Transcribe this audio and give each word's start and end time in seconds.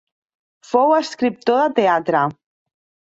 Fou 0.69 0.95
escriptor 1.01 1.59
de 1.65 1.69
teatre. 1.81 2.25